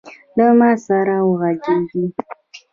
له 0.37 0.47
ما 0.59 0.71
سره 0.85 1.15
وغږیږﺉ. 1.27 2.03